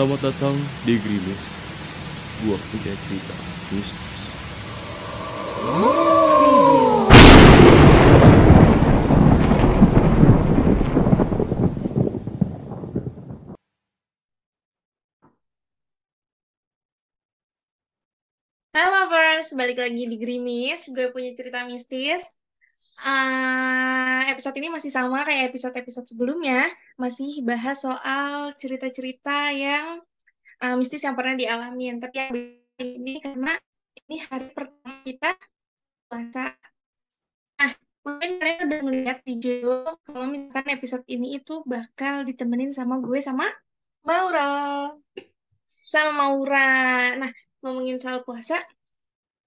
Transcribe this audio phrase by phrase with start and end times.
[0.00, 0.56] Selamat datang
[0.88, 1.44] di Grimis.
[2.40, 4.00] Gua punya cerita mistis.
[18.72, 20.88] Halo lovers, balik lagi di Grimis.
[20.96, 22.39] Gue punya cerita mistis.
[23.00, 26.68] Eh, episode ini masih sama kayak episode-episode sebelumnya.
[27.00, 30.04] Masih bahas soal cerita-cerita yang
[30.60, 31.96] eh, mistis yang pernah dialamin.
[31.96, 32.32] Tapi yang
[32.80, 33.56] ini karena
[34.04, 35.32] ini hari pertama kita
[36.08, 36.52] puasa.
[37.56, 37.72] Nah,
[38.04, 43.20] mungkin kalian udah ngeliat di judul kalau misalkan episode ini itu bakal ditemenin sama gue
[43.24, 43.48] sama
[44.04, 44.92] Maura.
[45.88, 46.68] Sama Maura.
[47.16, 47.30] Nah,
[47.64, 48.60] ngomongin soal puasa,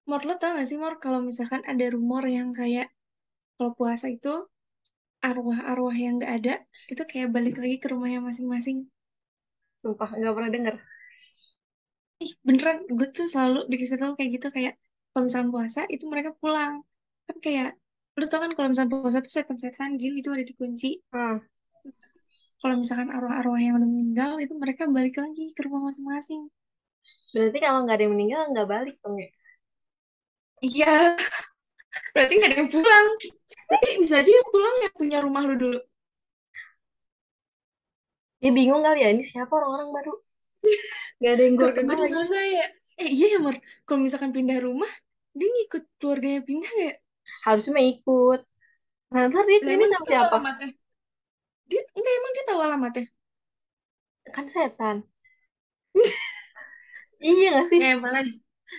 [0.10, 2.92] Mor, lo tau gak sih, Mor, kalau misalkan ada rumor yang kayak
[3.64, 4.44] kalau puasa itu
[5.24, 6.54] arwah-arwah yang gak ada,
[6.92, 8.92] itu kayak balik lagi ke rumahnya masing-masing.
[9.80, 10.76] Sumpah, nggak pernah dengar.
[12.20, 14.76] Ih, beneran, gue tuh selalu dikasih tahu kayak gitu, kayak
[15.16, 16.84] kalau misalkan puasa, itu mereka pulang.
[17.24, 17.80] Kan kayak,
[18.20, 21.00] lo tau kan kalau misalkan puasa tuh setan-setan, jin itu ada dikunci.
[21.16, 21.40] Hmm.
[22.60, 26.52] Kalau misalkan arwah-arwah yang udah meninggal, itu mereka balik lagi ke rumah masing-masing.
[27.32, 29.32] Berarti kalau nggak ada yang meninggal, nggak balik dong ya?
[30.60, 31.16] Iya,
[32.14, 33.08] berarti gak ada yang pulang.
[33.70, 35.80] Tapi bisa aja yang pulang yang punya rumah lu dulu.
[38.44, 40.14] Dia bingung kali ya, ini siapa orang-orang baru?
[41.20, 42.14] Nggak ada yang gue kenal lagi.
[42.14, 42.66] mana ya?
[43.00, 43.56] Eh iya ya, Mor.
[43.88, 44.92] Kalau misalkan pindah rumah,
[45.32, 46.96] dia ngikut keluarganya pindah gak ya?
[47.48, 48.40] Harusnya ikut.
[49.14, 50.28] Nah, ntar dia sama tahu siapa?
[50.36, 50.70] alamatnya?
[51.70, 53.06] Dia, enggak, emang dia tahu alamatnya?
[54.36, 54.98] Kan setan.
[57.24, 57.80] Iya nggak sih?
[57.80, 57.96] Eh?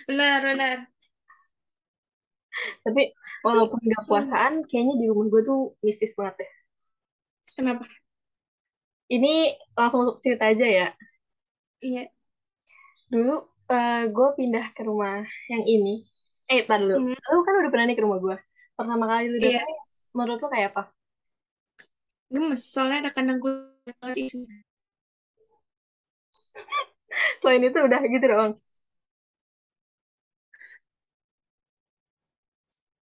[0.05, 0.77] Benar, benar.
[2.85, 3.01] Tapi
[3.43, 6.51] walaupun nggak puasaan, kayaknya di rumah gue tuh mistis banget deh.
[7.55, 7.85] Kenapa?
[9.05, 10.87] Ini langsung masuk cerita aja ya.
[11.81, 12.09] Iya.
[13.13, 13.35] Dulu
[13.69, 15.21] eh, gue pindah ke rumah
[15.51, 16.01] yang ini.
[16.49, 17.01] Eh, tar dulu.
[17.05, 17.13] Hmm.
[17.13, 18.37] Lu kan udah pernah nih ke rumah gue.
[18.75, 19.61] Pertama kali lu Iya.
[19.61, 19.77] datang,
[20.13, 20.83] menurut lu kayak apa?
[22.33, 23.39] Gemes, soalnya ada kandang
[24.17, 24.57] isinya.
[27.39, 28.53] Selain itu udah gitu doang.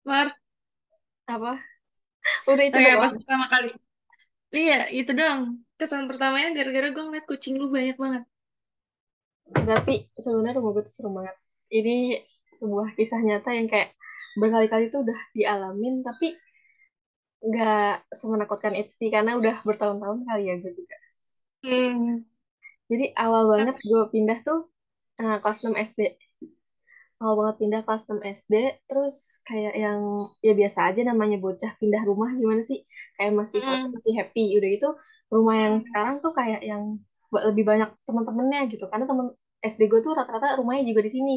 [0.04, 0.28] Mor,
[1.26, 1.52] Apa?
[2.50, 3.02] Udah itu oh ya, doang.
[3.02, 3.70] pas pertama kali.
[4.52, 5.42] Iya, itu doang.
[5.78, 8.22] Kesan pertamanya gara-gara gue ngeliat kucing lu banyak banget.
[9.52, 11.36] Tapi sebenarnya rumah gue tuh seru banget.
[11.72, 11.94] Ini
[12.58, 13.88] sebuah kisah nyata yang kayak
[14.40, 16.26] berkali-kali tuh udah dialamin, tapi
[17.42, 20.96] nggak semenakutkan itu sih, karena udah bertahun-tahun kali ya gue juga.
[21.62, 22.26] Hmm.
[22.90, 24.58] Jadi awal banget gue pindah tuh
[25.20, 26.00] eh, kelas 6 SD.
[27.22, 28.54] Awal banget pindah kelas 6 SD,
[28.90, 29.16] terus
[29.46, 30.00] kayak yang
[30.46, 32.78] ya biasa aja namanya bocah pindah rumah gimana sih?
[33.16, 33.94] Kayak masih Hmm.
[33.94, 34.44] masih happy.
[34.58, 34.88] Udah gitu
[35.32, 36.82] rumah yang sekarang tuh kayak yang
[37.48, 38.84] lebih banyak teman-temannya gitu.
[38.90, 39.26] Karena temen
[39.62, 41.34] SD gue tuh rata-rata rumahnya juga di sini.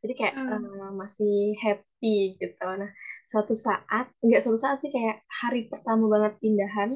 [0.00, 0.64] Jadi kayak Hmm.
[0.64, 2.64] eh, masih happy gitu.
[2.64, 2.88] Nah,
[3.28, 6.88] suatu saat, nggak suatu saat sih kayak hari pertama banget pindahan,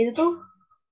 [0.00, 0.40] itu tuh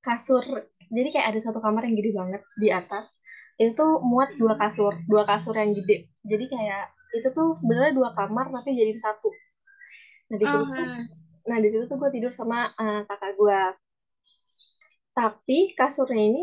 [0.04, 0.44] kasur,
[0.92, 3.20] jadi kayak ada satu kamar yang gede banget di atas,
[3.60, 6.09] itu tuh muat dua kasur, dua kasur yang gede.
[6.25, 9.28] Jadi kayak itu tuh sebenarnya dua kamar tapi jadi satu.
[10.32, 11.04] Nah di situ tuh, hmm.
[11.44, 13.60] nah di situ tuh gue tidur sama eh, kakak gue.
[15.12, 16.43] Tapi kasurnya ini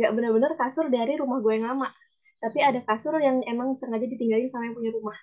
[0.00, 1.92] nggak benar-benar kasur dari rumah gue yang lama.
[2.40, 5.16] Tapi ada kasur yang emang sengaja ditinggalin sama yang punya rumah.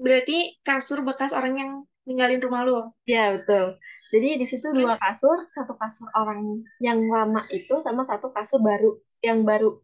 [0.00, 1.70] Berarti kasur bekas orang yang
[2.08, 2.80] ninggalin rumah lu.
[3.04, 3.76] Ya, betul.
[4.08, 8.96] Jadi di situ dua kasur, satu kasur orang yang lama itu sama satu kasur baru
[9.20, 9.78] yang baru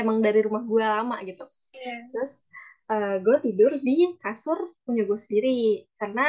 [0.00, 1.44] emang dari rumah gue lama gitu.
[1.76, 1.92] Iya.
[2.12, 2.32] Terus
[2.92, 3.92] eh, gue tidur di
[4.22, 5.50] kasur punya gue sendiri
[6.00, 6.22] karena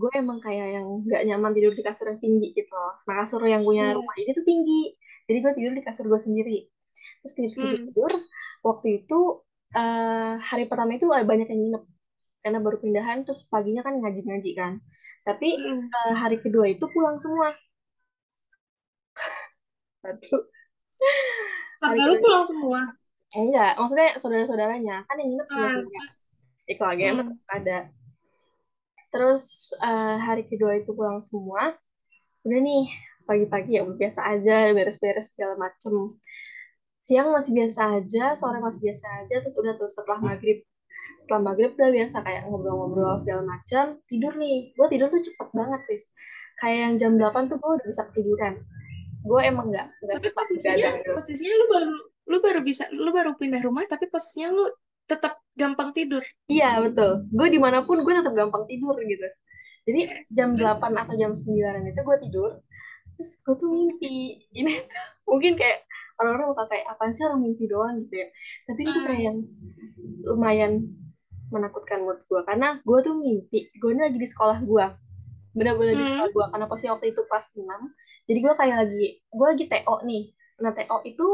[0.00, 2.74] gue emang kayak yang nggak nyaman tidur di kasur yang tinggi gitu.
[3.06, 3.96] Nah kasur yang punya Iya.
[3.98, 4.80] rumah ini tuh tinggi,
[5.28, 6.56] jadi gue tidur di kasur gue sendiri.
[7.22, 7.86] Terus tidur tidur, Hmm.
[7.90, 8.12] tidur.
[8.66, 9.18] Waktu itu
[9.76, 11.82] eh, hari pertama itu banyak yang nginep
[12.44, 14.72] karena baru pindahan terus paginya kan ngaji-ngaji kan.
[15.26, 15.86] Tapi Hmm.
[15.88, 17.48] eh, hari kedua itu pulang semua.
[20.02, 20.36] Satu.
[21.82, 22.80] Kakak lu pulang semua.
[23.32, 25.70] enggak, maksudnya saudara-saudaranya kan yang nginep Ah, punya.
[25.98, 26.14] terus.
[26.62, 27.48] Di keluarga emang Hmm.
[27.48, 27.78] ada.
[29.08, 29.44] Terus
[29.78, 31.76] eh, hari kedua itu pulang semua.
[32.44, 32.88] Udah nih
[33.22, 36.16] pagi-pagi ya biasa aja beres-beres segala macem.
[36.98, 39.34] Siang masih biasa aja, sore masih biasa aja.
[39.42, 40.62] Terus udah tuh setelah maghrib
[41.18, 45.80] setelah maghrib udah biasa kayak ngobrol-ngobrol segala macam tidur nih gue tidur tuh cepet banget
[45.90, 46.04] Riz
[46.56, 48.54] kayak yang jam 8 tuh gue udah bisa ketiduran
[49.22, 51.92] gue emang nggak Tapi posisinya, begadang posisinya lu baru,
[52.26, 54.64] lu baru bisa, lu baru pindah rumah, tapi posisinya lu
[55.06, 56.22] tetap gampang tidur.
[56.46, 57.26] iya betul.
[57.30, 59.26] Gue di mana pun gue tetap gampang tidur gitu.
[59.82, 60.78] Jadi jam Terus?
[60.78, 62.50] 8 atau jam 9 itu gue tidur
[63.12, 64.40] terus gue tuh mimpi.
[64.54, 65.84] Ini tuh mungkin kayak
[66.22, 67.98] orang-orang bakal kayak apaan sih orang mimpi doang?
[68.06, 68.28] gitu ya.
[68.70, 69.06] Tapi itu Hmm.
[69.10, 69.38] kayak yang
[70.22, 70.72] lumayan
[71.52, 74.86] menakutkan menurut gue karena gue tuh mimpi gue ini lagi di sekolah gue
[75.52, 76.08] bener-bener di Hmm.
[76.08, 77.80] sekolah gue karena posisi waktu itu kelas 6
[78.28, 80.22] jadi gue kayak lagi gue lagi TO nih.
[80.62, 81.26] Nah TO itu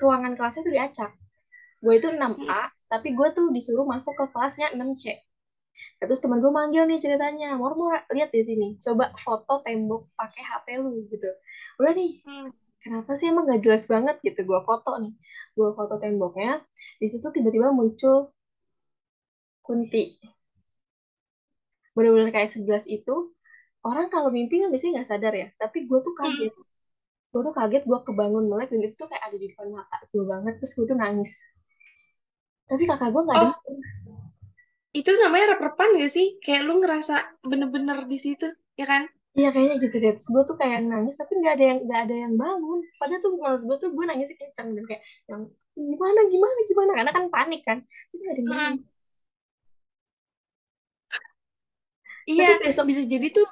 [0.00, 1.10] ruangan kelasnya tuh diacak.
[1.84, 5.04] Gue itu 6A tapi gue tuh disuruh masuk ke kelasnya 6C
[6.00, 8.68] Nah, terus teman gue manggil nih ceritanya mau mau lihat di sini.
[8.80, 11.28] Coba foto tembok pakai HP lu gitu.
[11.80, 12.48] Udah nih Hmm.
[12.80, 14.16] kenapa sih emang gak jelas banget?
[14.24, 15.12] Gitu gue foto nih.
[15.56, 16.64] Gue foto temboknya
[17.00, 18.32] di situ tiba-tiba muncul
[19.66, 20.16] Kunti.
[21.96, 23.35] Bener-bener kayak sejelas itu
[23.86, 26.52] orang kalau mimpi kan biasanya nggak sadar ya tapi gue tuh kaget
[27.32, 30.24] gue tuh kaget gue kebangun melek dan itu tuh kayak ada di depan mata gue
[30.24, 31.32] banget terus gue tuh nangis
[32.66, 33.54] tapi kakak gue nggak Oh.
[34.96, 36.40] Itu namanya rep-repan gak sih?
[36.40, 38.48] Kayak lu ngerasa bener-bener di situ,
[38.80, 39.04] ya kan?
[39.36, 40.12] Iya kayaknya gitu deh.
[40.16, 42.80] Terus gue tuh kayak nangis tapi nggak ada yang nggak ada yang bangun.
[42.96, 45.42] Padahal tuh menurut gue tuh gue nangisnya kencang dan kayak yang
[45.76, 47.78] gimana gimana gimana karena kan panik kan.
[47.84, 48.74] Tapi ada yang bangun.
[52.26, 53.46] Iya, Tapi besok bisa jadi tuh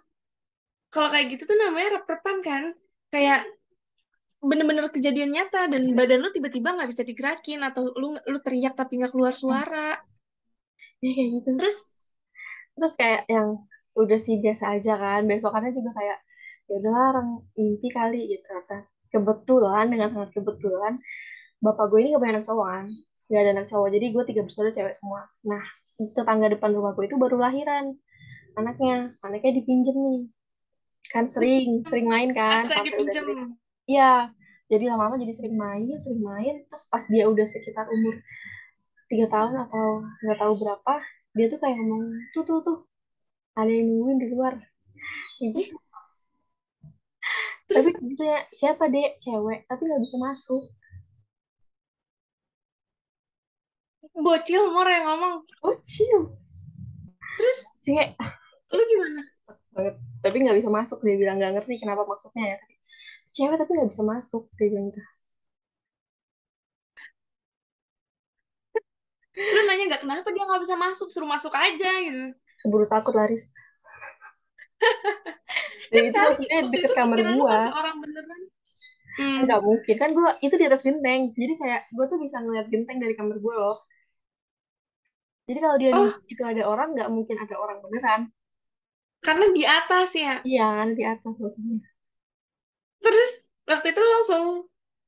[0.94, 2.62] kalau kayak gitu tuh namanya rep-repan kan?
[3.10, 3.42] Kayak
[4.44, 9.02] bener-bener kejadian nyata dan badan lu tiba-tiba nggak bisa digerakin atau lu lu teriak tapi
[9.02, 9.98] nggak keluar suara.
[11.02, 11.50] ya kayak gitu.
[11.58, 11.76] Terus
[12.74, 13.48] Terus kayak yang
[13.94, 15.20] udah sih biasa aja kan.
[15.30, 16.18] Besokannya juga kayak
[16.68, 18.78] ya udahlah orang mimpi kali gitu kata.
[19.12, 20.98] Kebetulan dengan sangat kebetulan
[21.64, 22.86] bapak gue ini gak punya anak cowok kan.
[23.30, 23.88] Gak ada anak cowok.
[23.94, 25.20] Jadi gue tiga bersaudara cewek semua.
[25.46, 25.62] Nah
[25.94, 27.94] tetangga depan rumah gue itu baru lahiran
[28.58, 29.10] anaknya.
[29.22, 30.22] Anaknya dipinjem nih.
[31.12, 32.64] Kan sering, sering main kan.
[32.64, 33.12] dipinjem.
[33.12, 33.40] sering
[33.84, 34.32] Iya,
[34.72, 36.54] jadi lama-lama jadi sering main, sering main.
[36.68, 38.16] Terus pas dia udah sekitar umur
[39.12, 40.94] tiga tahun atau nggak tahu berapa,
[41.36, 42.78] dia tuh kayak ngomong, tuh tuh tuh,
[43.52, 44.56] ada yang nungguin di luar.
[45.36, 45.76] Kayak gitu.
[47.64, 50.64] Tapi Terus sebetulnya siapa dek cewek, tapi nggak bisa masuk.
[54.14, 55.42] bocil mor yang ngomong.
[55.82, 56.30] Chill,
[57.34, 58.14] Terus kayak
[58.70, 59.33] lu gimana?
[59.76, 59.94] Banget.
[60.24, 60.98] Tapi nggak bisa masuk.
[61.06, 62.56] Dia bilang nggak ngerti kenapa maksudnya ya.
[62.62, 62.74] Tapi,
[63.36, 64.42] cewek tapi nggak bisa masuk.
[64.58, 65.00] Dia bilang gitu.
[69.34, 72.22] Lu nanya nggak kenapa dia nggak bisa masuk, suruh masuk aja gitu.
[72.62, 73.44] Keburu takut laris.
[75.94, 77.58] Itu Kan maksudnya waktu deket itu kamar gua.
[77.80, 78.40] orang beneran.
[79.14, 79.46] Hmm.
[79.46, 82.98] nggak mungkin kan gue itu di atas genteng jadi kayak gue tuh bisa ngeliat genteng
[82.98, 83.78] dari kamar gue loh
[85.46, 86.10] jadi kalau dia Oh.
[86.26, 88.20] itu ada orang nggak mungkin ada orang beneran
[89.24, 90.34] Karena di atas ya.
[90.48, 91.78] iya kan di atas maksudnya
[93.04, 93.30] Terus
[93.70, 94.44] waktu itu langsung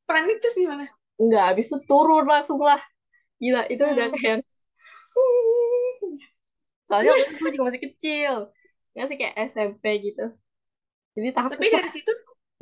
[0.09, 0.87] panik terus gimana?
[1.25, 2.81] nggak habis itu turun langsung lah
[3.43, 4.17] gila itu udah Hmm.
[4.17, 4.39] kayak
[6.87, 8.33] soalnya waktu itu juga masih kecil
[8.95, 10.23] nggak sih kayak SMP gitu
[11.17, 12.13] jadi takut Tapi dari situ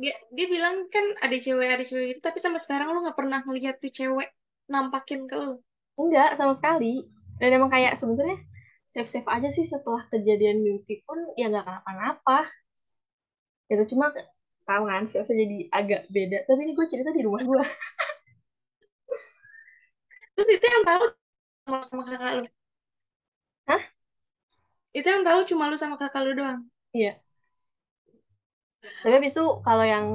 [0.01, 3.39] dia dia bilang kan ada cewek ada cewek gitu tapi sampai sekarang lu nggak pernah
[3.45, 4.29] ngeliat tuh cewek
[4.73, 5.53] nampakin ke lu.
[6.01, 6.93] enggak sama sekali
[7.39, 8.37] dan emang kayak sebenarnya
[8.95, 12.47] safe safe aja sih setelah kejadian mimpi pun ya nggak kenapa-napa.
[13.71, 14.05] Itu cuma
[14.67, 16.37] tahu kan biasa jadi agak beda.
[16.47, 17.61] Tapi ini gue cerita di rumah gue
[20.35, 21.03] Terus itu yang tahu
[21.89, 22.45] sama kakak lu.
[23.67, 23.81] Hah?
[24.97, 26.59] Itu yang tahu cuma lu sama kakak lu doang.
[26.95, 27.11] iya.
[29.01, 30.05] Tapi habis itu kalau yang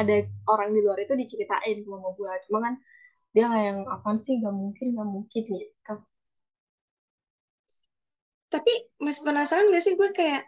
[0.00, 0.14] ada
[0.48, 2.74] orang di luar itu diceritain ke mama gue cuma kan
[3.34, 4.34] dia kayak yang apaan sih?
[4.40, 5.52] Nggak mungkin nggak mungkin gitu
[8.54, 8.72] Tapi
[9.04, 10.42] masih penasaran gak sih gue kayak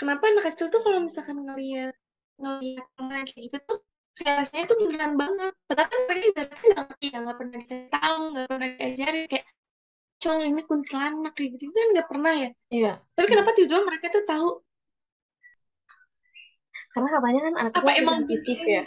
[0.00, 1.94] kenapa anak kecil tuh kalau misalkan ngeliat
[2.42, 3.78] ngeliat orang kayak gitu tuh
[4.18, 5.52] kayak rasanya tuh beneran banget.
[5.68, 9.46] Padahal kan mereka ibaratnya nggak ngerti, ya, nggak pernah dikasih tahu, nggak pernah diajarin kayak
[10.22, 12.50] cowok ini kuntilanak kayak gitu kan nggak pernah ya.
[12.70, 14.48] iya Tapi kenapa tiba-tiba mereka tuh tahu
[16.94, 18.82] karena katanya kan anak apa kecil emang sensitif ya?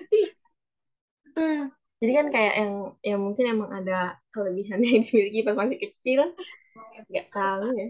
[1.36, 1.70] Hmm.
[2.02, 2.74] jadi kan kayak yang
[3.10, 3.94] yang mungkin emang ada
[4.34, 6.20] kelebihan yang dimiliki pas masih kecil
[7.10, 7.88] nggak tahu ya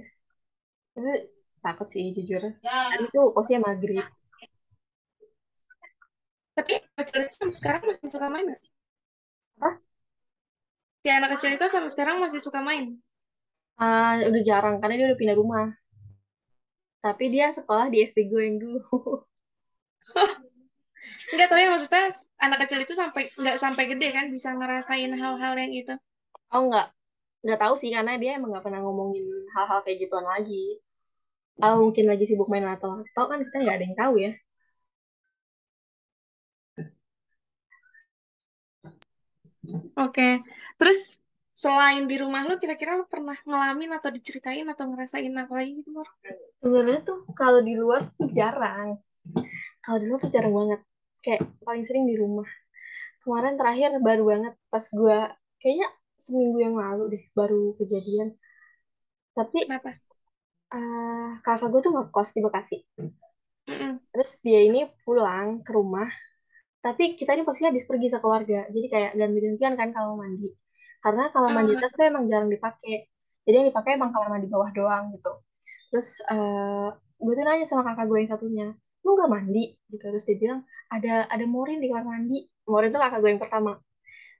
[0.98, 1.30] tapi
[1.62, 4.02] takut sih jujur tadi tuh posnya maghrib
[6.58, 8.72] Tapi kecil itu sampai sekarang masih suka main nggak sih?
[9.62, 9.70] Apa?
[11.06, 12.98] Si anak kecil itu sampai sekarang masih suka main.
[13.78, 15.70] Ah, udah jarang karena dia udah pindah rumah
[17.08, 18.84] tapi dia sekolah di SD gue yang dulu
[21.32, 22.12] Enggak, tapi maksudnya
[22.42, 25.94] anak kecil itu sampai nggak sampai gede kan bisa ngerasain hal-hal yang itu.
[26.52, 26.88] oh nggak
[27.48, 29.24] nggak tahu sih karena dia emang nggak pernah ngomongin
[29.56, 30.82] hal-hal kayak gituan lagi
[31.62, 34.32] kalau mungkin lagi sibuk main atau atau kan kita nggak ada yang tahu ya
[39.98, 40.40] Oke.
[40.80, 41.18] Terus
[41.58, 45.90] selain di rumah lu kira-kira lu pernah ngalamin atau diceritain atau ngerasain apa lagi gitu,
[45.90, 46.08] Mor?
[46.62, 48.98] sebenarnya tuh kalau di luar tuh jarang
[49.82, 50.80] kalau di luar tuh jarang banget
[51.24, 52.48] kayak paling sering di rumah
[53.22, 55.18] kemarin terakhir baru banget pas gue
[55.62, 55.88] kayaknya
[56.18, 58.34] seminggu yang lalu deh baru kejadian
[59.38, 59.94] tapi Kenapa?
[60.76, 62.76] Eh kakak gue tuh ngekos di Bekasi.
[63.68, 64.00] Mm-mm.
[64.12, 66.08] terus dia ini pulang ke rumah
[66.86, 70.50] tapi kita ini pasti habis pergi sekeluarga jadi kayak ganti-gantian kan kalau mandi.
[71.04, 73.08] Karena kalau mandi Ah, tas tuh emang jarang dipakai.
[73.46, 75.32] Jadi yang dipakai emang kamar mandi bawah doang gitu.
[75.92, 76.88] Terus eh
[77.24, 78.66] gue tuh nanya sama kakak gue yang satunya
[79.06, 79.64] lu nggak mandi?
[79.92, 80.04] Gitu.
[80.14, 80.60] Terus dia bilang
[80.94, 82.36] ada ada Morin di kamar mandi.
[82.72, 83.72] Morin tuh kakak gue yang pertama.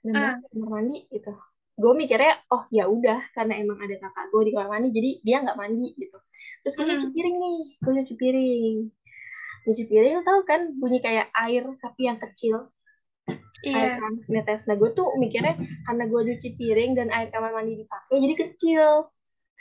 [0.06, 0.96] Dan di kamar mandi?
[1.14, 1.30] Gitu
[1.78, 5.38] gue mikirnya oh ya udah karena emang ada kakak gue di kamar mandi jadi dia
[5.46, 6.18] nggak mandi gitu.
[6.66, 8.76] Terus gue nyuci mm, piring nih gue nyuci piring
[9.68, 12.74] nyuci piring lo tau kan bunyi kayak air tapi yang kecil.
[13.62, 14.66] Air iya, kan netes.
[14.66, 15.54] Nah gue tuh mikirnya
[15.86, 18.86] karena gue nyuci piring dan air kamar mandi dipakai jadi kecil.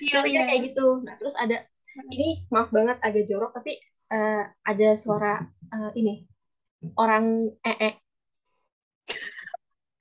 [0.00, 0.49] Kecil ya.
[0.49, 1.04] kayak gitu.
[1.04, 1.68] Nah terus ada
[2.12, 3.76] ini maaf banget agak jorok tapi
[4.12, 6.25] eh, ada suara eh, ini
[6.96, 7.92] orang ee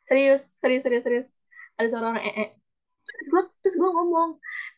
[0.06, 1.35] serius serius serius serius
[1.76, 2.48] ada suara orang ee
[3.06, 4.30] terus gue terus gue ngomong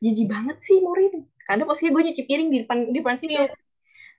[0.03, 3.39] jijik banget sih Morin karena posisinya gue nyuci piring di depan di depan situ.
[3.39, 3.55] Iya,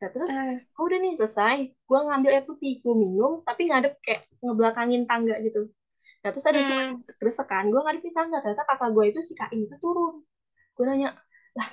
[0.01, 0.33] nah terus
[0.81, 1.57] oh, udah nih selesai.
[1.85, 5.69] Gue ngambil air putih gue minum tapi ngadep kayak ngebelakangin tangga gitu.
[6.25, 8.41] Nah terus ada suara mm, desek-desekan gue ngadepin tangga.
[8.41, 10.25] Ternyata kakak gue itu si Kain itu turun.
[10.73, 11.13] Gue nanya
[11.53, 11.69] lah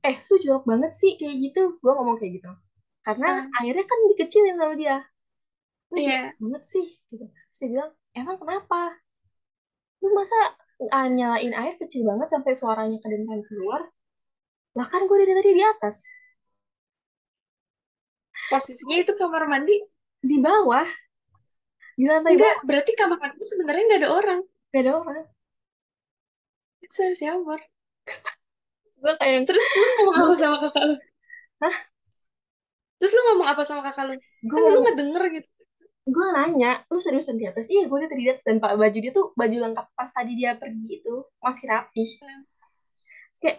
[0.00, 1.82] eh lu jorok banget sih kayak gitu.
[1.82, 2.50] Gue ngomong kayak gitu.
[3.02, 5.02] Karena ah, airnya kan dikecilin sama dia.
[5.90, 7.26] Lu iya, jorok banget sih gitu.
[7.26, 8.94] Terus dia bilang emang kenapa
[10.02, 10.36] lu masa
[10.96, 13.80] ah, nyalain air kecil banget sampai suaranya kedengeran keluar
[14.76, 15.96] lah kan gue dari tadi di atas
[18.50, 19.76] posisinya itu kamar mandi.
[20.20, 20.84] di bawah
[21.98, 24.40] di lantai Enggak, bawah berarti kamar mandi sebenarnya nggak ada orang.
[24.72, 25.24] gak ada orang
[26.84, 27.60] Itu harus Amor.
[29.00, 30.94] gue kayak Terus lu ngomong apa sama kakak lu?
[31.62, 31.76] Hah?
[32.98, 34.14] Terus lu ngomong apa sama kakak lu?
[34.50, 35.49] gue Kan lu ngedenger gitu.
[36.10, 37.66] Gue nanya lu seriusan di atas?
[37.70, 40.58] Iya gue udah di atas dan pak baju dia tuh baju lengkap pas tadi dia
[40.58, 42.04] pergi itu masih rapi.
[42.18, 43.58] Terus kayak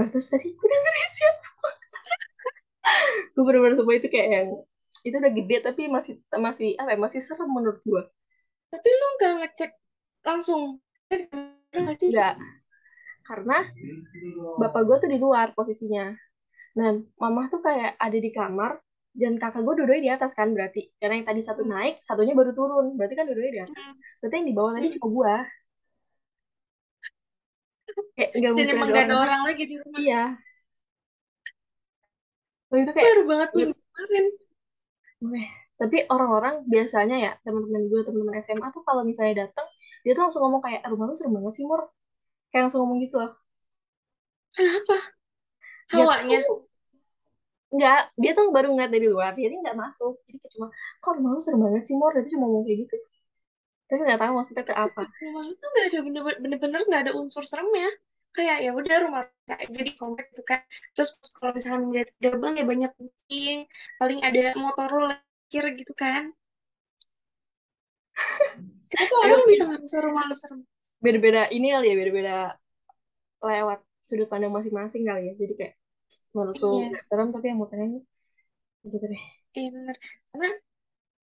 [0.00, 1.48] eh, terus tadi gue dengerin siapa?
[3.38, 4.48] Gue bener-bener semua itu kayak yang
[5.06, 8.02] itu udah gede tapi masih masih apa ya masih serem menurut gue
[8.70, 9.72] Tapi lu nggak ngecek
[10.26, 10.82] langsung.
[11.70, 12.34] Nggak
[13.22, 13.70] karena
[14.58, 16.10] bapak gue tuh di luar posisinya.
[16.72, 18.80] Dan mama tuh kayak ada di kamar
[19.12, 22.52] dan kakak gue dua-duanya di atas kan berarti karena yang tadi satu naik satunya baru
[22.56, 23.98] turun berarti kan dua-duanya di atas Hmm.
[24.20, 24.94] berarti yang di bawah tadi Hmm.
[24.98, 25.32] cuma gue
[28.16, 29.98] kayak nggak Dan mungkin emang ada gak ada orang orang lagi di rumah.
[30.00, 30.22] iya
[32.70, 34.24] Waktu itu kayak Baru banget minggu kemarin.
[35.22, 35.48] Weh,
[35.80, 39.66] tapi orang-orang biasanya ya teman-teman gue teman-teman SMA tuh kalau misalnya datang
[40.02, 41.82] dia tuh langsung ngomong kayak rumah lu serem banget sih Mur
[42.50, 43.32] kayak langsung ngomong gitu loh
[44.56, 44.96] Kenapa?
[45.92, 46.38] Hawanya.
[46.48, 46.58] tuh
[47.72, 50.66] nggak dia tuh baru ngeliat dari luar jadi nggak masuk jadi kayak cuma
[51.00, 52.96] kok rumah lu serem banget sih Mur dia tuh cuma ngomong kayak gitu
[53.88, 57.12] tapi nggak tahu maksudnya ke apa Rumah lu tuh gak ada bener- bener-bener gak ada
[57.12, 57.92] unsur seremnya.
[58.32, 60.64] Kayak ya udah rumah kita aja di komplek tuh kan.
[60.96, 63.58] Terus kalau misalkan ngeliat gerbang ya banyak kucing.
[64.00, 66.32] Paling ada motor lu parkir gitu kan.
[68.88, 70.64] Kenapa orang bisa ngerasa rumah lu serem?
[71.02, 72.36] beda-beda ini kali ya beda-beda
[73.42, 75.74] lewat sudut pandang masing-masing kali ya jadi kayak
[76.34, 77.86] menurut lu Iya, serem tapi yang mau tanya
[78.92, 79.22] gitu deh
[79.56, 79.96] iya bener.
[80.30, 80.48] Karena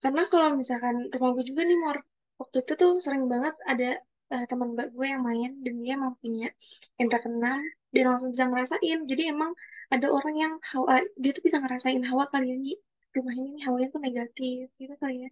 [0.04, 1.98] karena kalau misalkan rumah gue juga nih Mor,
[2.42, 3.88] waktu itu tuh sering banget ada
[4.34, 6.48] eh, teman mbak gue yang main dan dia emang punya
[7.02, 7.60] indra keenam
[7.96, 9.00] dan langsung bisa ngerasain.
[9.12, 9.52] Jadi emang
[9.96, 12.72] ada orang yang hawa dia tuh bisa ngerasain hawa kali ini
[13.16, 15.30] rumah ini nih hawanya tuh negatif gitu kali ya.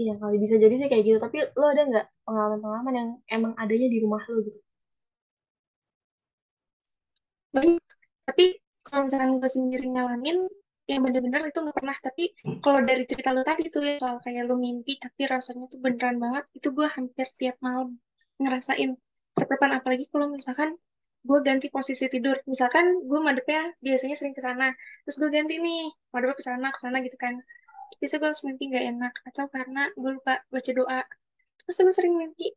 [0.00, 1.18] Iya, kali bisa jadi sih kayak gitu.
[1.24, 4.58] Tapi lo ada nggak pengalaman-pengalaman yang emang adanya di rumah lo gitu?
[7.54, 7.82] Banyak.
[8.26, 8.46] Tapi
[8.90, 10.38] kalau misalkan gue sendiri ngalamin
[10.90, 11.96] yang bener-bener itu nggak pernah.
[12.02, 12.24] Tapi
[12.58, 16.18] kalau dari cerita lo tadi tuh ya soal kayak lo mimpi tapi rasanya tuh beneran
[16.18, 17.94] banget, itu gue hampir tiap malam
[18.42, 18.90] ngerasain
[19.38, 20.74] rep-repan apalagi kalau misalkan
[21.22, 22.36] gue ganti posisi tidur.
[22.50, 24.74] Misalkan gue madepnya biasanya sering ke sana,
[25.06, 27.38] terus gue ganti nih madepnya ke sana ke sana gitu kan.
[28.02, 31.00] Biasanya gue harus mimpi nggak enak atau karena gue lupa baca doa.
[31.62, 32.50] Terus gue sering mimpi.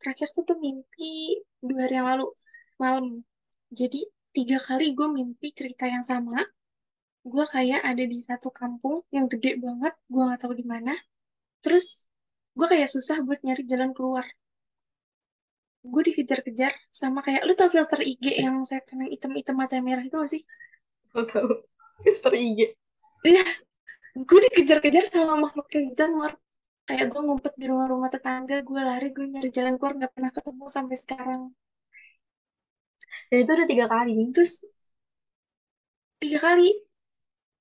[0.00, 2.26] Terakhir tuh gue mimpi dua hari yang lalu
[2.80, 3.20] malam.
[3.74, 6.42] Jadi tiga kali gue mimpi cerita yang sama.
[7.24, 10.92] Gue kayak ada di satu kampung yang gede banget, gue nggak tahu di mana.
[11.64, 12.10] Terus
[12.52, 14.26] gue kayak susah buat nyari jalan keluar.
[15.84, 20.16] Gue dikejar-kejar sama kayak, lu tau filter IG yang setan yang hitam-hitam mata merah itu
[20.16, 20.42] gak sih?
[21.14, 21.48] Lo tahu
[22.04, 22.60] filter IG.
[23.24, 23.44] Iya,
[24.20, 26.04] gue dikejar-kejar sama makhluk kayak gitu.
[26.84, 30.64] Kayak gue ngumpet di rumah-rumah tetangga, gue lari, gue nyari jalan keluar, nggak pernah ketemu
[30.68, 31.42] sampai sekarang.
[33.34, 34.14] Dan itu udah tiga kali.
[34.34, 34.52] Terus
[36.22, 36.68] tiga kali,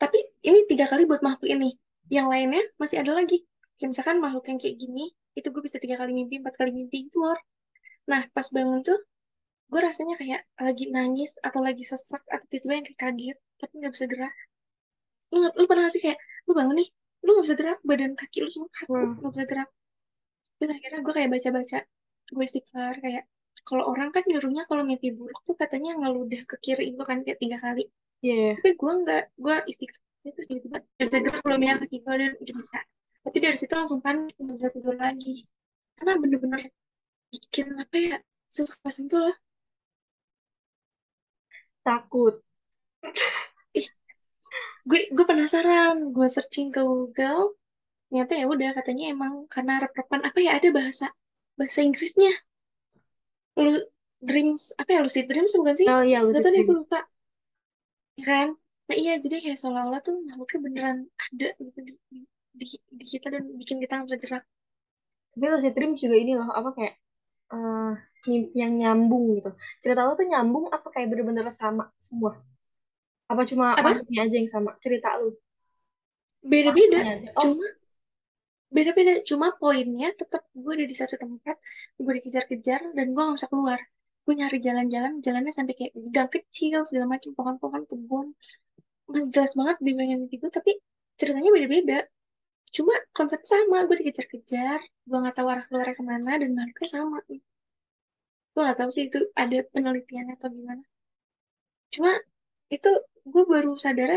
[0.02, 1.72] tapi ini tiga kali buat makhluk ini.
[2.12, 3.40] Yang lainnya masih ada lagi.
[3.78, 7.10] kayak misalkan makhluk yang kayak gini itu gue bisa tiga kali mimpi empat kali mimpi
[7.10, 7.40] itu Lor.
[8.12, 9.00] nah pas bangun tuh
[9.72, 13.94] gue rasanya kayak lagi nangis atau lagi sesak atau tiba-tiba yang kayak kaget tapi nggak
[13.96, 14.36] bisa gerak
[15.34, 16.90] lu lu pernah gak sih kayak lu bangun nih
[17.26, 19.14] lu nggak bisa gerak badan kaki lu semua kaku Hmm.
[19.20, 19.70] nggak bisa gerak
[20.58, 21.80] terus akhirnya gue kayak baca-baca
[22.36, 23.24] gue istighfar kayak
[23.64, 27.40] kalau orang kan nyuruhnya kalau mimpi buruk tuh katanya ngeludah ke kiri itu kan kayak
[27.40, 27.88] tiga kali.
[28.24, 28.56] Iya.
[28.56, 32.56] tapi gue nggak gue istighfar terus tiba-tiba bisa gerak belum ya kaki gue dan udah
[32.56, 32.80] bisa.
[33.24, 35.44] Tapi dari situ langsung panik nggak tidur lagi.
[36.00, 36.62] Karena bener-bener
[37.32, 38.16] bikin apa ya
[38.48, 39.36] sesak pas itu loh.
[41.84, 42.40] Takut.
[44.84, 47.56] gue gue penasaran gue searching ke Google
[48.08, 51.08] ternyata ya udah katanya emang karena rep-repan apa ya ada bahasa
[51.56, 52.30] bahasa Inggrisnya
[53.62, 53.72] lu
[54.30, 56.80] dreams apa ya lucid dreams bukan sih Oh iya, lucid tau deh gue dream.
[56.82, 57.00] lupa
[58.20, 58.48] ya kan
[58.88, 61.94] nah iya jadi kayak seolah-olah tuh makhluknya beneran ada gitu di,
[62.60, 62.66] di,
[63.00, 64.44] di, kita dan bikin kita nggak bisa gerak
[65.32, 66.94] Tapi lucid dream juga ini loh, apa kayak
[68.28, 69.50] mimpi yang nyambung gitu.
[69.84, 72.32] Cerita lo tuh nyambung apa kayak bener-bener sama semua?
[73.32, 74.72] Apa cuma apa makhluknya aja yang sama?
[74.84, 75.30] Cerita lu.
[76.44, 77.00] beda-beda.
[77.36, 77.66] Oh, cuma
[78.76, 81.56] beda-beda cuma poinnya tetap gue ada di satu tempat
[82.04, 83.80] gue dikejar-kejar dan gue nggak bisa keluar.
[84.26, 88.28] Gue nyari jalan-jalan jalannya sampai kayak gang kecil segala macam pohon-pohon kebun.
[89.12, 90.72] Masih jelas banget di bayangan mimpi gue tapi
[91.20, 92.00] ceritanya beda-beda.
[92.76, 97.18] Cuma konsepnya sama gue dikejar-kejar gue nggak tahu arah keluarnya ke mana dan makhluknya sama.
[98.54, 100.84] Gue nggak tahu sih itu ada penelitiannya atau gimana.
[101.94, 102.12] Cuma
[102.74, 102.90] itu
[103.24, 104.10] gue baru sadar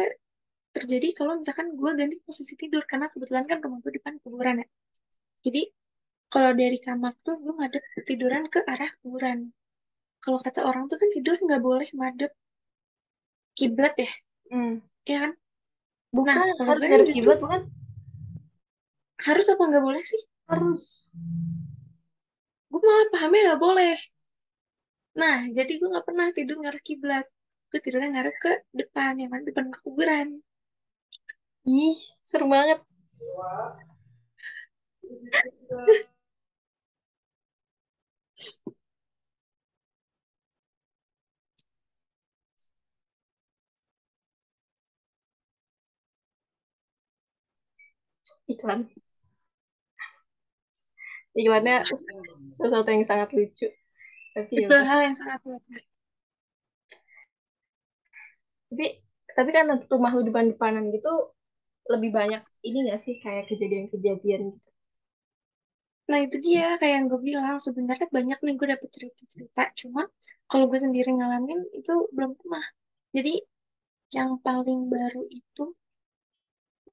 [0.76, 4.66] terjadi kalau misalkan gue ganti posisi tidur karena kebetulan kan rumah gue depan kuburan ya.
[5.44, 5.62] Jadi
[6.32, 9.38] kalau dari kamar tuh gue ngadep tiduran ke arah kuburan.
[10.20, 12.32] Kalau kata orang tuh kan tidur nggak boleh madep
[13.56, 14.10] kiblat ya.
[14.52, 14.74] Hmm.
[15.08, 15.32] ya kan?
[15.32, 17.60] Nah Bukan, kalau harus ngadep kiblat bukan?
[19.26, 20.22] harus apa nggak boleh sih?
[20.50, 21.10] Harus.
[22.70, 23.96] gue malah pahamnya nggak boleh.
[25.16, 27.26] Nah jadi gue nggak pernah tidur ngarah kiblat.
[27.72, 29.40] Gue tidurnya ngarep ke depan ya kan?
[29.48, 30.28] Depan kuburan
[31.66, 32.78] Ih, seru banget.
[48.48, 48.80] Iklan.
[51.36, 51.84] Iklannya
[52.56, 53.68] sesuatu yang sangat lucu.
[54.34, 54.84] Tapi ya itu udah.
[54.84, 55.82] hal yang sangat wajar
[58.70, 58.86] Tapi
[59.36, 61.35] tapi kan rumah lu depan-depanan gitu
[61.92, 64.70] lebih banyak ini gak sih kayak kejadian-kejadian gitu.
[66.10, 70.02] Nah itu dia kayak yang gue bilang sebenarnya banyak nih gue dapet cerita-cerita cuma
[70.50, 72.64] kalau gue sendiri ngalamin itu belum pernah.
[73.16, 73.32] Jadi
[74.16, 75.64] yang paling baru itu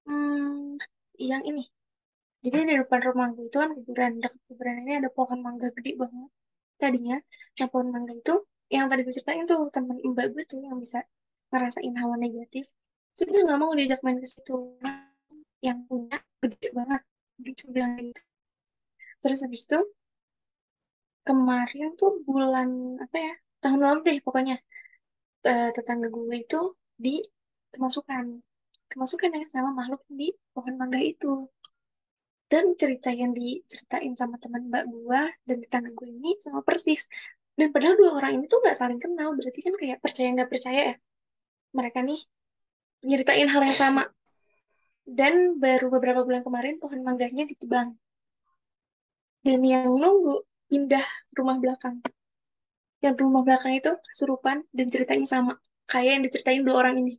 [0.06, 0.78] hmm,
[1.30, 1.64] yang ini.
[2.44, 5.92] Jadi di depan rumah gue itu kan kuburan dekat kuburan ini ada pohon mangga gede
[6.02, 6.30] banget
[6.82, 7.18] tadinya.
[7.60, 8.34] Nah pohon mangga itu
[8.76, 11.00] yang tadi gue ceritain tuh temen mbak gue tuh yang bisa
[11.52, 12.66] ngerasain hawa negatif.
[13.14, 14.58] Itu dia nggak mau diajak main ke situ.
[15.62, 17.02] Yang punya gede banget.
[17.60, 18.22] Cuma bilang gitu.
[19.22, 19.80] Terus habis itu
[21.24, 24.56] kemarin tuh bulan apa ya tahun lalu deh pokoknya
[25.48, 26.60] eh, tetangga gue itu
[27.00, 27.24] di
[27.74, 28.44] kemasukan
[28.92, 31.48] kemasukan ya sama makhluk di pohon mangga itu
[32.52, 37.08] dan cerita yang diceritain sama teman mbak gue dan tetangga gue ini sama persis
[37.58, 40.82] dan padahal dua orang ini tuh nggak saling kenal berarti kan kayak percaya nggak percaya
[40.94, 40.96] ya
[41.74, 42.20] mereka nih
[43.04, 44.04] nyeritain hal yang sama.
[45.04, 47.92] Dan baru beberapa bulan kemarin pohon mangganya ditebang.
[49.44, 51.04] Dan yang nunggu pindah
[51.36, 52.00] rumah belakang.
[53.04, 55.54] Yang rumah belakang itu kesurupan dan ceritanya sama.
[55.84, 57.14] Kayak yang diceritain dua orang ini.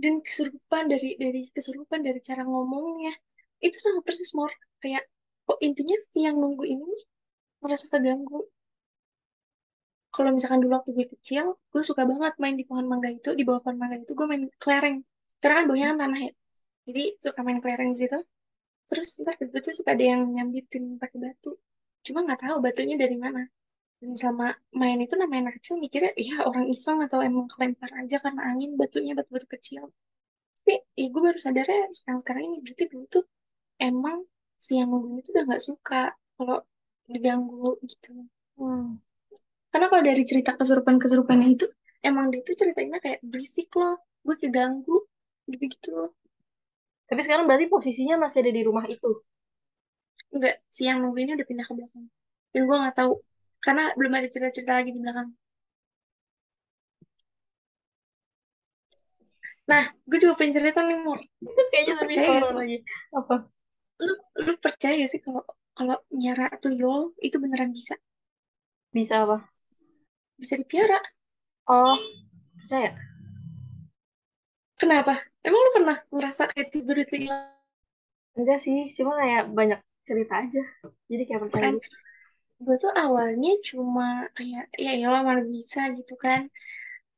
[0.00, 3.14] Dan kesurupan dari dari kesurupan dari cara ngomongnya
[3.62, 4.50] itu sama persis Mor.
[4.82, 5.06] Kayak
[5.46, 6.90] kok intinya si yang nunggu ini
[7.62, 8.50] merasa keganggu
[10.14, 13.42] kalau misalkan dulu waktu gue kecil gue suka banget main di pohon mangga itu di
[13.46, 14.96] bawah pohon mangga itu gue main kelereng.
[15.40, 16.32] Karena kan bawahnya kan tanah ya.
[16.90, 18.18] Jadi suka main kelereng di situ.
[18.90, 21.50] Terus ntar tiba-tiba tuh suka ada yang nyambitin pakai batu.
[22.02, 23.46] Cuma nggak tahu batunya dari mana.
[24.00, 28.16] Dan selama main itu namanya anak kecil mikirnya ya orang iseng atau emang kelempar aja
[28.18, 29.82] karena angin batunya batu-batu kecil.
[30.58, 33.24] Tapi ya gue baru sadarnya sekarang sekarang ini berarti dulu tuh
[33.78, 34.26] emang
[34.58, 36.02] si yang itu udah nggak suka.
[36.34, 36.58] Kalau
[37.06, 38.26] diganggu gitu.
[38.58, 38.98] Hmm.
[39.72, 41.66] Karena kalau dari cerita kesurupan-kesurupannya itu
[42.08, 43.94] emang dia tuh ceritainnya kayak berisik loh
[44.26, 44.96] gue keganggu
[45.50, 45.90] gitu-gitu
[47.08, 49.10] Tapi sekarang berarti posisinya masih ada di rumah itu.
[50.34, 52.06] enggak si yang nunggu ini udah pindah ke belakang
[52.52, 53.12] dan gue nggak tahu
[53.64, 55.28] karena belum ada cerita-cerita lagi di belakang
[59.70, 61.18] Nah, gue juga pengen cerita nih, Mur.
[61.70, 62.76] Kayaknya lebih horor lagi.
[63.18, 63.34] Apa?
[64.06, 64.12] Lu,
[64.46, 65.42] lu percaya gak sih kalau
[65.78, 67.94] kalau miara tuyul itu beneran bisa?
[68.94, 69.36] Bisa apa?
[70.40, 70.98] Bisa dipiara.
[71.68, 71.96] Oh,
[72.58, 72.92] percaya?
[74.80, 75.14] Kenapa?
[75.46, 77.44] Emang lu pernah ngerasa kayak tiba-tiba hilang?
[78.38, 80.62] Enggak sih, cuma kayak banyak cerita aja.
[81.10, 81.74] Jadi kayak percaya Kan?
[81.76, 81.88] gitu.
[82.64, 86.42] Gue tuh awalnya cuma kayak, ya iyalah mana bisa gitu kan.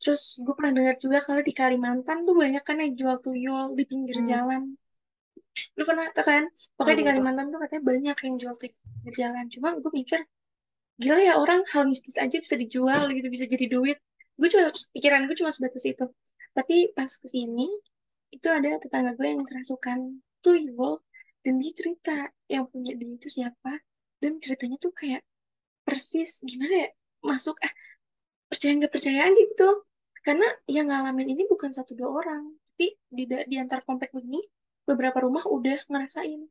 [0.00, 3.85] Terus gue pernah dengar juga kalau di Kalimantan tuh banyak kan yang jual tuyul di
[3.90, 4.28] pinggir Hmm.
[4.32, 4.62] jalan.
[5.78, 6.42] Lu pernah tuh kan?
[6.76, 9.44] Pokoknya di Pernah, Kalimantan tuh katanya banyak yang jual tuyul di pinggir jalan.
[9.54, 10.20] Cuma gue mikir,
[11.00, 13.98] gila ya orang hal mistis aja bisa dijual gitu, bisa jadi duit.
[14.37, 16.05] Gue cuma, pikiran gue cuma sebatas itu.
[16.52, 17.68] Tapi pas ke sini,
[18.33, 21.00] itu ada tetangga gue yang kerasukan tuyul,
[21.42, 22.16] dan dia cerita
[22.48, 23.81] yang punya dia itu siapa,
[24.20, 25.22] dan ceritanya tuh kayak
[25.83, 26.90] persis, gimana ya,
[27.24, 27.72] masuk, eh,
[28.46, 29.70] percaya nggak percaya aja gitu.
[30.22, 34.38] Karena yang ngalamin ini bukan satu dua orang, tapi di, di antar komplek ini,
[34.87, 36.46] beberapa rumah udah ngerasain.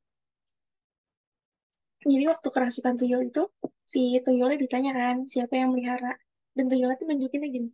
[2.01, 3.43] Jadi waktu kerasukan tuyul itu,
[3.85, 6.17] si tuyulnya ditanya kan, siapa yang melihara.
[6.51, 7.69] Dan tuyulnya tuh nunjukinnya gini,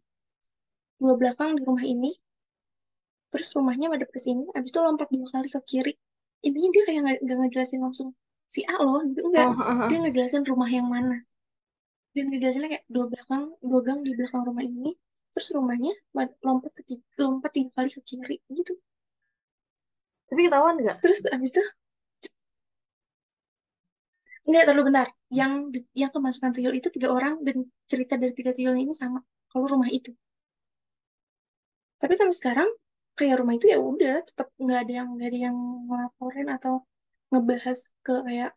[1.01, 2.13] dua belakang di rumah ini,
[3.33, 5.93] terus rumahnya madep ke sini, abis itu lompat dua kali ke kiri.
[6.45, 8.13] Intinya dia kayak nggak ngejelasin langsung
[8.45, 9.49] si A loh, gitu enggak.
[9.49, 9.87] Oh, heeh.
[9.89, 11.25] Dia ngejelasin rumah yang mana.
[12.13, 14.93] Dan ngejelasinnya kayak dua belakang, dua gang di belakang rumah ini,
[15.33, 15.97] terus rumahnya
[16.45, 18.77] lompat ke tiga, lompat tiga kali ke kiri, gitu.
[20.29, 21.01] Tapi ketahuan nggak?
[21.01, 21.63] Terus abis itu,
[24.47, 25.07] enggak terlalu bentar.
[25.39, 25.51] Yang
[26.01, 27.57] yang kemasukan tuyul itu tiga orang, dan
[27.91, 29.19] cerita dari tiga tuyulnya ini sama.
[29.51, 30.11] Kalau rumah itu.
[32.01, 32.69] Tapi sampai sekarang,
[33.17, 35.57] kayak rumah itu ya udah, tetap nggak ada yang nggak ada yang
[35.87, 36.73] ngelaporin atau
[37.31, 38.51] ngebahas ke kayak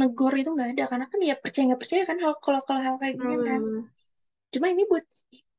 [0.00, 2.94] negor itu nggak ada karena kan ya percaya nggak percaya kan hal kalau kalau hal
[3.02, 3.82] kayak gini kan Hmm.
[4.54, 5.04] cuma ini buat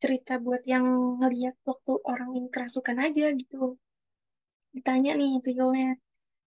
[0.03, 0.85] cerita buat yang
[1.21, 3.57] ngelihat waktu orang ini kerasukan aja gitu
[4.75, 5.87] ditanya nih tuyulnya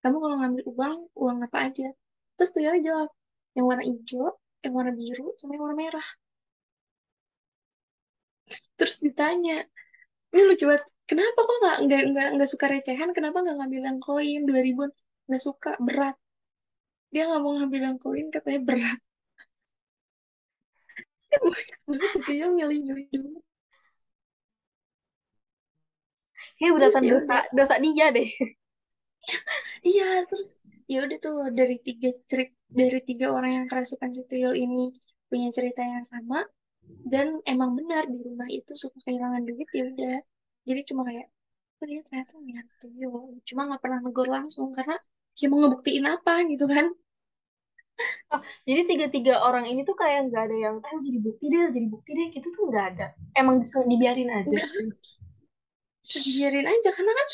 [0.02, 1.86] kamu kalau ngambil uang uang apa aja
[2.36, 3.08] terus tuyulnya jawab
[3.56, 4.26] yang warna hijau
[4.64, 6.06] yang warna biru sama yang warna merah.
[8.78, 9.56] Terus ditanya
[10.32, 13.10] ini lucu banget kenapa kok nggak nggak nggak nggak suka recehan?
[13.16, 14.90] Kenapa nggak ngambil yang koin dua ribuan?
[15.28, 16.16] Nggak suka berat.
[17.12, 19.00] Dia nggak mau ngambil yang koin katanya berat.
[21.42, 23.38] Bocah banget tuh tuyul milih-milih dulu.
[26.58, 28.28] Terus beratan ya dosa dosa dia deh.
[29.84, 30.60] Iya, terus
[30.92, 34.90] ya udah tuh dari tiga cerit dari tiga orang yang kerasukan si tuyul ini
[35.30, 36.44] punya cerita yang sama
[37.12, 40.16] dan emang benar di rumah itu suka kehilangan duit ya udah.
[40.68, 41.26] Jadi cuma kayak
[41.80, 44.96] oh dia ternyata melihat tuyul, cuma nggak pernah negor langsung karena
[45.36, 46.86] ya mau ngebuktiin apa gitu kan?
[48.34, 51.86] Oh, jadi tiga-tiga orang ini tuh kayak nggak ada yang, eh jadi bukti deh, jadi
[51.86, 53.06] bukti deh, gitu tuh nggak ada.
[53.38, 54.58] Emang dibiarin aja.
[54.58, 54.98] Enggak,
[56.34, 57.28] biarin aja karena kan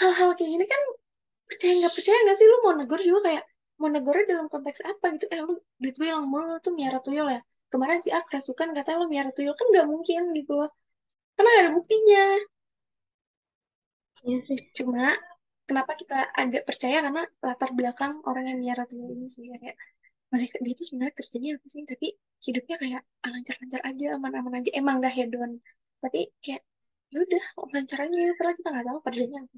[0.00, 0.82] hal-hal kayak gini kan
[1.48, 3.44] percaya nggak percaya nggak sih lu mau negor juga kayak
[3.80, 5.26] mau negornya dalam konteks apa gitu?
[5.34, 7.40] Eh lu duit gue hilang mulu lu tuh miara tuyul ya?
[7.72, 9.54] Kemarin si A kerasukan katanya lu miara tuyul.
[9.58, 10.70] Kan nggak mungkin gitu loh.
[11.36, 12.24] Karena nggak ada buktinya.
[14.26, 14.58] Iya sih.
[14.78, 15.02] cuma
[15.68, 16.96] kenapa kita agak percaya?
[17.06, 19.76] Karena latar belakang orang yang miara tuyul ini sih kayak
[20.34, 21.82] mereka dia tuh sebenarnya kerjanya apa sih?
[21.92, 22.06] Tapi
[22.46, 24.70] hidupnya kayak lancar-lancar aja aman-aman aja.
[24.80, 25.50] Emang gak hedon.
[26.02, 26.62] Tapi kayak
[27.12, 28.18] ya udah lancar aja.
[28.38, 29.56] Padahal kita nggak tahu kerjanya apa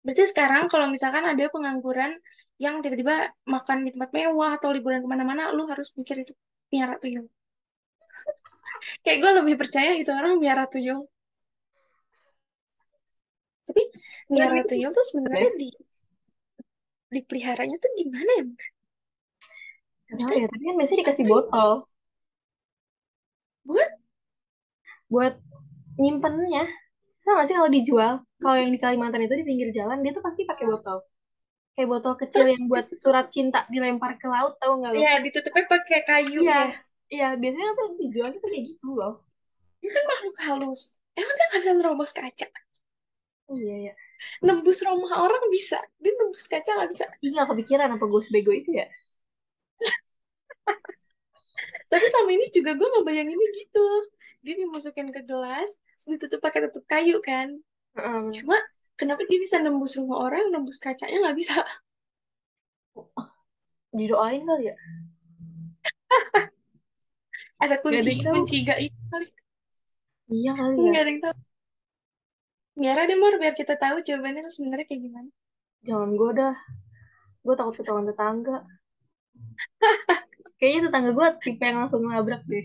[0.00, 2.16] Berarti sekarang kalau misalkan ada pengangguran
[2.60, 6.32] yang tiba-tiba makan di tempat mewah atau liburan ke mana-mana, lu harus mikir itu
[6.72, 7.28] miara tuyul.
[9.04, 11.08] Kayak gue lebih percaya gitu orang miara tuyul.
[13.68, 13.82] Tapi
[14.32, 15.68] miara Tapi tuyul tuh ya, sebenarnya di
[17.10, 18.44] dipeliharanya tuh gimana ya?
[20.10, 21.70] Maksudnya ya, tapi kan biasanya dikasih botol
[23.62, 23.90] Buat
[25.10, 25.34] buat
[25.98, 26.64] nyimpennya.
[27.26, 30.42] Gak sih kalau dijual, kalau yang di Kalimantan itu di pinggir jalan, dia tuh pasti
[30.50, 30.98] pakai botol.
[31.74, 35.04] Kayak botol kecil terus yang buat surat cinta dilempar ke laut, tahu nggak lo?
[35.04, 36.70] ya ditutupnya pakai kayu Iya, ya.
[37.14, 39.12] iya, biasanya tuh dijual itu kayak gitu loh.
[39.82, 40.82] Dia kan makhluk halus.
[41.18, 42.46] Emang dia nggak bisa nerobos kaca?
[43.50, 43.92] Oh iya, iya.
[44.46, 45.78] Nembus rumah orang bisa.
[46.02, 47.04] Dia nembus kaca nggak bisa.
[47.32, 48.86] Nggak kepikiran apa gue sebego itu ya?
[51.92, 53.84] Tapi sama ini juga gue ngebayanginnya gitu.
[54.44, 57.48] Dia dimasukin ke gelas, terus ditutup pakai tutup kayu kan.
[57.96, 58.30] Heeh.
[58.34, 58.56] Cuma
[59.00, 61.54] kenapa dia bisa nembus rumah orang, nembus kacanya nggak bisa?
[63.98, 64.74] Didoain kali ya?
[67.62, 68.34] Ada Gak ada kunci tahu.
[68.34, 69.26] kunci gaib kali.
[70.34, 70.82] Iya kali ya.
[70.90, 71.36] Nggak ada yang tahu.
[72.80, 75.30] Miara deh Mor, biar kita tahu jawabannya sebenarnya kayak gimana.
[75.86, 76.54] Jangan gue dah.
[77.44, 78.56] Gue takut ketahuan tetangga.
[80.58, 82.64] Kayaknya tetangga gue tipe yang langsung nabrak deh.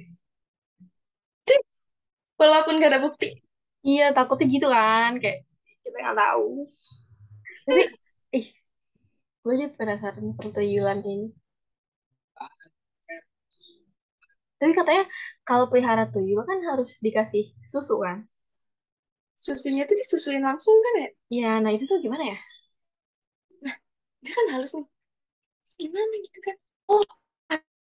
[2.36, 3.28] Walaupun gak ada bukti.
[3.86, 5.12] Iya, takutnya gitu kan.
[5.22, 5.46] Kayak
[5.86, 6.66] kita nggak tahu
[7.66, 7.84] tapi
[8.38, 8.48] ih
[9.42, 11.28] gue aja penasaran pertuyulan ini
[14.60, 15.04] tapi katanya
[15.48, 18.26] kalau pelihara tuyul kan harus dikasih susu kan
[19.36, 21.10] Susunya tuh disusuin langsung kan ya?
[21.28, 22.38] ya nah itu tuh gimana ya
[24.24, 24.88] Dia kan halus nih.
[25.62, 26.56] Terus gimana gitu kan?
[26.90, 27.06] Oh,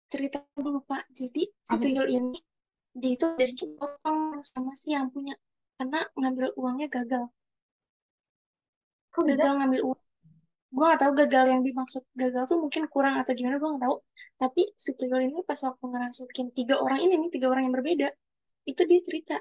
[0.07, 1.03] cerita dulu Pak.
[1.12, 2.39] Jadi si tuyul ini
[2.95, 3.53] dia itu dari
[4.45, 5.36] sama si yang punya
[5.78, 7.25] karena ngambil uangnya gagal.
[9.13, 10.02] kok bisa Gagal ngambil uang.
[10.69, 13.95] Gue gak tahu gagal yang dimaksud gagal tuh mungkin kurang atau gimana gue gak tahu.
[14.38, 18.08] Tapi si tuyul ini pas waktu ngerasukin tiga orang ini nih tiga orang yang berbeda
[18.69, 19.36] itu dia cerita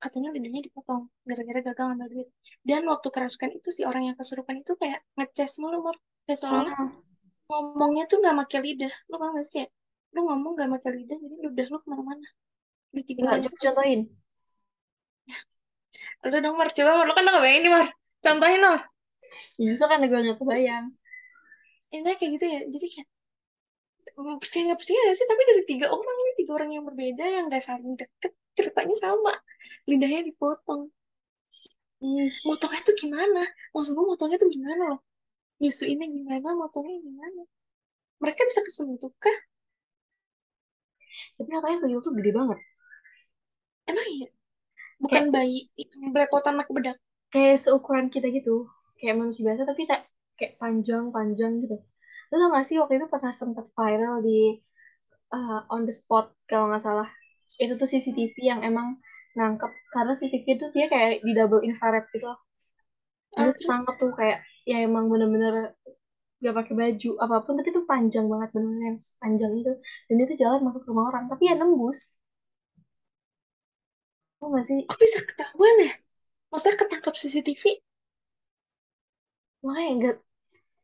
[0.00, 2.28] katanya lidahnya dipotong gara-gara gagal ngambil duit.
[2.64, 5.96] Dan waktu kerasukan itu si orang yang kesurupan itu kayak ngeces mulu, Mor.
[6.24, 6.92] Kayak seolah-olah Ah,
[7.48, 9.70] ngomongnya tuh nggak pakai lidah lu paham gak sih kayak
[10.16, 12.26] lu ngomong nggak pakai lidah jadi lidah lu ke mana-mana
[12.96, 14.00] di tiga coba contohin
[16.24, 16.68] lu dong Mar.
[16.72, 17.04] Coba Mar.
[17.08, 17.88] Lu kan udah ngebayangin nih Mar.
[18.24, 18.80] Contohin Mar.
[19.60, 20.86] Justru kan gue nggak kebayang.
[21.94, 22.60] Ini kayak gitu ya.
[22.68, 23.08] Jadi kayak
[24.40, 25.26] percaya nggak percaya gak sih?
[25.26, 29.32] Tapi dari tiga orang ini tiga orang yang berbeda yang gak saling deket ceritanya sama.
[29.88, 30.88] Lidahnya dipotong.
[32.04, 32.32] Ih.
[32.44, 33.42] Motongnya tuh gimana?
[33.72, 35.00] Maksud gue motongnya tuh gimana loh?
[35.60, 36.48] Nyusuinnya gimana?
[36.56, 37.42] Motongnya gimana?
[38.20, 39.38] Mereka bisa kesentuh kah?
[41.38, 42.58] Tapi katanya tuyul tuh gede banget.
[43.86, 44.28] Emang iya
[45.06, 46.96] kayak bukan bayi yang belepotan pakai bedak
[47.34, 48.70] kayak seukuran kita gitu.
[48.98, 50.00] Kayak manusia biasa tapi tak
[50.38, 51.76] kayak panjang panjang gitu.
[52.30, 54.54] Lu tau gak sih waktu itu pernah sempat viral di
[55.34, 57.08] uh, on the spot kalau nggak salah.
[57.58, 58.98] Itu tuh CCTV yang emang
[59.34, 62.38] nangkep karena CCTV itu dia kayak di double infrared gitu loh.
[63.34, 63.70] Ah, terus terus?
[63.70, 65.74] nangkep tuh kayak ya emang bener-bener
[66.44, 69.72] gak pakai baju apa pun tapi itu panjang banget bener-bener yang sepanjang itu.
[70.06, 72.14] Dan itu jalan masuk ke rumah orang tapi ya nembus
[74.44, 74.78] tau gak sih?
[74.84, 75.92] Kok bisa ketahuan ya?
[76.52, 77.64] Maksudnya ketangkap CCTV
[79.64, 80.16] makanya nggak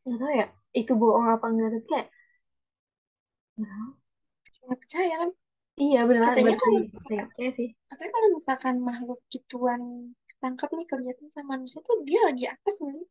[0.08, 2.08] nggak tahu ya itu bohong apa enggak tapi kayak
[3.60, 3.76] nggak
[4.64, 5.30] nggak percaya kan?
[5.76, 7.68] Iya beneran katanya kalau misalkan percaya sih.
[7.88, 9.82] katanya kalau misalkan makhluk gituan
[10.28, 13.06] ketangkap nih kelihatan sama manusia tuh dia lagi nggak sih?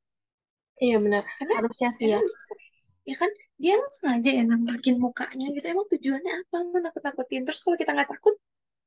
[0.81, 2.19] Iya benar karena harusnya sih ya.
[3.05, 3.31] ya kan?
[3.61, 6.55] Dia emang sengaja ya nampakin mukanya gitu emang tujuannya apa?
[6.65, 8.35] Lu nakut nakutin terus kalau kita nggak takut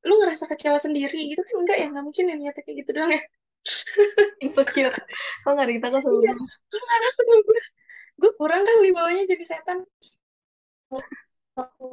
[0.03, 1.55] lu ngerasa kecewa sendiri gitu kan?
[1.62, 3.23] Enggak ya nggak mungkin ya niatnya kayak gitu doang ya.
[4.45, 4.97] Insecure.
[5.47, 7.61] Kok nggak kita kok iya sebelum kalau nggak takut gue
[8.23, 9.79] gue kurang kali bawanya jadi setan.
[11.53, 11.91] Waktu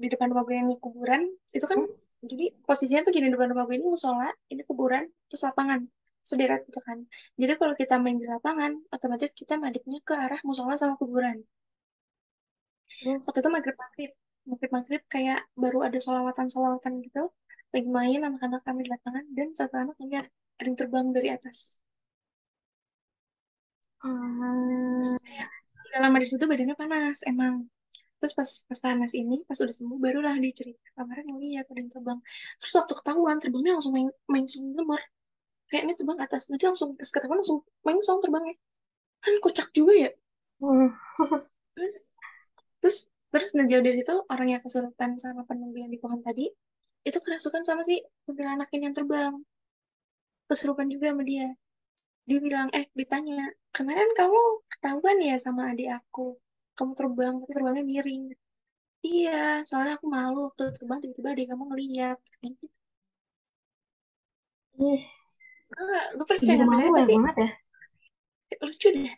[0.00, 1.84] di depan rumah gue yang kuburan itu kan
[2.26, 5.86] jadi posisinya tuh gini depan rumah gue ini musola ini kuburan terus lapangan
[6.26, 7.06] sederet gitu kan.
[7.38, 11.38] Jadi kalau kita main di lapangan otomatis kita madepnya ke arah musola sama kuburan.
[12.90, 13.22] Terus?
[13.22, 14.10] Waktu itu maghrib maghrib
[14.50, 17.22] maghrib maghrib kayak baru ada solawatan solawatan gitu.
[17.74, 20.26] Lagi main anak-anak kami di lapangan dan satu anak lihat
[20.58, 21.58] ada yang terbang dari atas.
[24.00, 25.48] Hmm, terus kayak
[26.02, 27.54] lama di situ badannya panas emang.
[28.20, 31.90] Terus pas pas panas ini pas udah sembuh barulah dia cerita kemarin ngeliat ada yang
[31.92, 32.18] terbang.
[32.60, 35.00] Terus waktu ketahuan terbangnya langsung main main nomor
[35.68, 38.54] kayak ini terbang atas nanti langsung pas ketahuan langsung main langsung terbangnya.
[39.20, 40.10] Kan kocak juga ya.
[40.62, 40.88] Hmm.
[41.76, 41.96] terus
[42.80, 42.98] terus
[43.36, 46.48] terus nah jauh dari situ orang yang kesurupan sama penunggu yang di pohon tadi
[47.06, 49.34] itu kerasukan sama si kuntilanak ini yang terbang.
[50.50, 51.54] Kesurupan juga sama dia.
[52.26, 56.34] Dia bilang eh ditanya kemarin kamu ketahuan ya sama adik aku?
[56.74, 58.34] Kamu terbang tapi terbangnya miring.
[59.06, 62.18] Iya soalnya aku malu waktu terbang tiba-tiba adik kamu ngeliat.
[64.82, 65.02] Ih
[66.16, 67.50] gue percaya malu percaya ya tapi banget ya?
[68.62, 69.14] lucu deh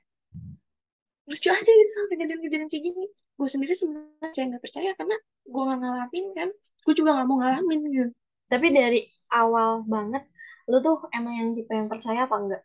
[1.28, 3.04] lucu aja gitu sama kejadian-kejadian kayak gini.
[3.36, 5.16] Gue sendiri sebenarnya nggak percaya karena
[5.52, 6.48] gue nggak ngalamin kan?
[6.84, 8.10] Gue juga nggak mau ngalamin gitu.
[8.48, 9.00] Tapi dari
[9.36, 10.24] awal banget
[10.68, 12.62] lu tuh emang yang tipe yang percaya apa enggak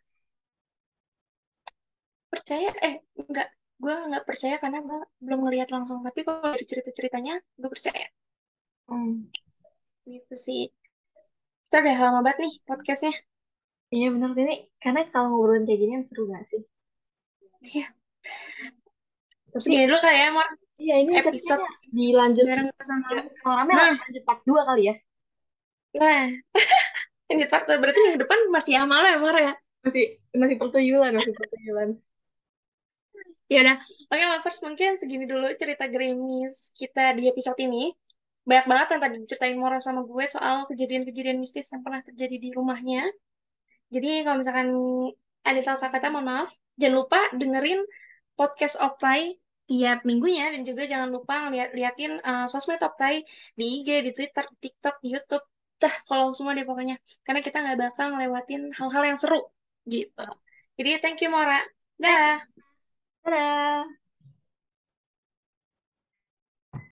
[2.32, 2.68] percaya?
[2.86, 2.94] Eh
[3.30, 3.48] nggak.
[3.82, 5.98] Gue nggak percaya karena gue belum ngelihat langsung.
[6.06, 8.06] Tapi kalau dari cerita-ceritanya gue percaya.
[8.88, 9.28] Hmm.
[10.04, 10.68] gitu sih.
[11.68, 13.14] Kita udah lama banget nih podcastnya.
[13.94, 16.62] Iya benar ini karena kalau ngobrolin kayak gini seru gak sih?
[17.64, 18.03] Iya.
[19.54, 20.48] Tapi segini dulu kali ya Mar
[20.82, 23.94] iya ini episode kayaknya dilanjut bareng sama ya, rame nah.
[23.94, 24.94] lanjut part 2 kali ya.
[25.94, 26.24] Nah
[27.30, 29.52] lanjut part berarti minggu depan masih amal ya Mar ya?
[29.86, 32.02] Masih masih pertuyulan masih pertuyulan.
[33.44, 33.76] Ya udah,
[34.08, 37.92] oke lovers mungkin segini dulu cerita Gerimis kita di episode ini.
[38.44, 42.50] Banyak banget yang tadi diceritain Mora sama gue soal kejadian-kejadian mistis yang pernah terjadi di
[42.52, 43.08] rumahnya.
[43.92, 44.68] Jadi kalau misalkan
[45.44, 46.50] ada salah kata, mohon maaf.
[46.80, 47.84] Jangan lupa dengerin
[48.38, 53.24] podcast Optai tiap minggunya dan juga jangan lupa ngeliat liatin uh, sosmed Optai
[53.58, 55.44] di IG, di Twitter, di TikTok, di YouTube.
[55.80, 56.96] Dah, kalau semua deh pokoknya.
[57.24, 59.40] Karena kita nggak bakal ngelewatin hal-hal yang seru
[59.88, 60.26] gitu.
[60.76, 61.60] Jadi thank you Mora.
[61.96, 62.42] Dah.
[63.24, 64.03] Dadah.